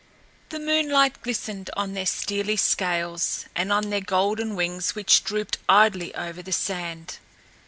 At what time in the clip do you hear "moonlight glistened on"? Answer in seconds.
0.59-1.93